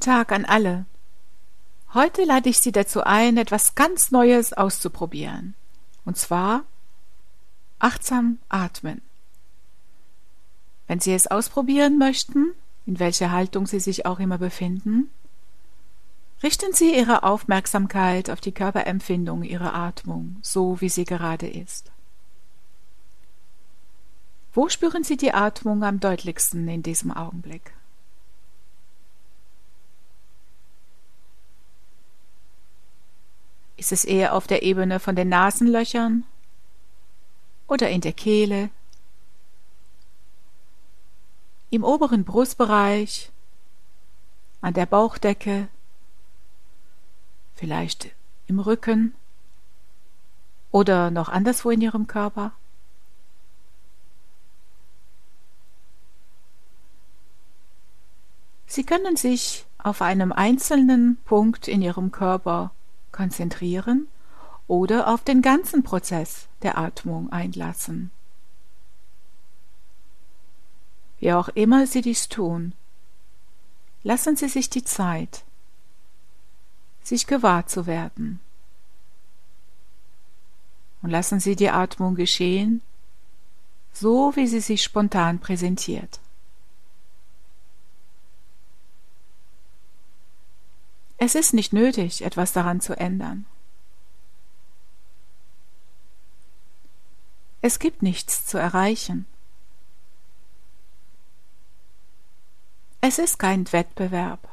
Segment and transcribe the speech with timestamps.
[0.00, 0.86] Guten Tag an alle.
[1.92, 5.52] Heute lade ich Sie dazu ein, etwas ganz Neues auszuprobieren.
[6.06, 6.64] Und zwar
[7.80, 9.02] achtsam atmen.
[10.86, 12.54] Wenn Sie es ausprobieren möchten,
[12.86, 15.10] in welcher Haltung Sie sich auch immer befinden,
[16.42, 21.90] richten Sie Ihre Aufmerksamkeit auf die Körperempfindung Ihrer Atmung, so wie sie gerade ist.
[24.54, 27.74] Wo spüren Sie die Atmung am deutlichsten in diesem Augenblick?
[33.80, 36.24] Ist es eher auf der Ebene von den Nasenlöchern
[37.66, 38.68] oder in der Kehle,
[41.70, 43.32] im oberen Brustbereich,
[44.60, 45.68] an der Bauchdecke,
[47.54, 48.10] vielleicht
[48.48, 49.14] im Rücken
[50.72, 52.52] oder noch anderswo in Ihrem Körper?
[58.66, 62.72] Sie können sich auf einem einzelnen Punkt in Ihrem Körper
[63.12, 64.08] konzentrieren
[64.66, 68.10] oder auf den ganzen Prozess der Atmung einlassen.
[71.18, 72.72] Wie auch immer Sie dies tun,
[74.02, 75.44] lassen Sie sich die Zeit,
[77.02, 78.40] sich gewahr zu werden.
[81.02, 82.82] Und lassen Sie die Atmung geschehen,
[83.92, 86.20] so wie sie sich spontan präsentiert.
[91.22, 93.44] Es ist nicht nötig, etwas daran zu ändern.
[97.60, 99.26] Es gibt nichts zu erreichen.
[103.02, 104.48] Es ist kein Wettbewerb.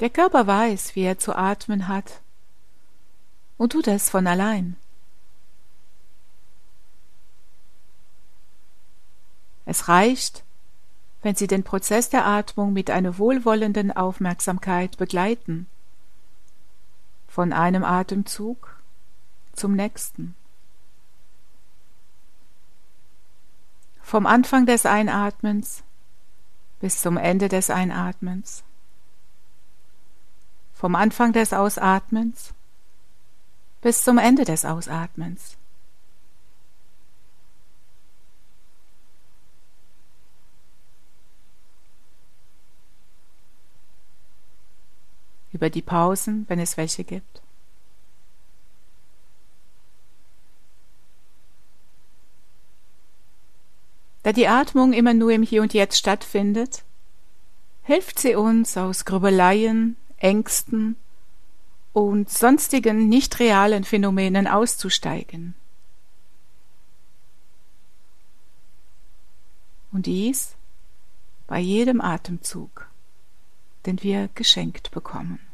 [0.00, 2.22] Der Körper weiß, wie er zu atmen hat
[3.58, 4.78] und tut es von allein.
[9.66, 10.45] Es reicht,
[11.22, 15.66] wenn Sie den Prozess der Atmung mit einer wohlwollenden Aufmerksamkeit begleiten,
[17.26, 18.80] von einem Atemzug
[19.52, 20.34] zum nächsten.
[24.00, 25.82] Vom Anfang des Einatmens
[26.80, 28.62] bis zum Ende des Einatmens.
[30.72, 32.54] Vom Anfang des Ausatmens
[33.82, 35.56] bis zum Ende des Ausatmens.
[45.56, 47.40] Über die Pausen, wenn es welche gibt.
[54.22, 56.82] Da die Atmung immer nur im Hier und Jetzt stattfindet,
[57.84, 60.96] hilft sie uns aus Grübeleien, Ängsten
[61.94, 65.54] und sonstigen nicht realen Phänomenen auszusteigen.
[69.90, 70.54] Und dies
[71.46, 72.88] bei jedem Atemzug,
[73.86, 75.45] den wir geschenkt bekommen.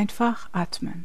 [0.00, 1.04] Einfach atmen.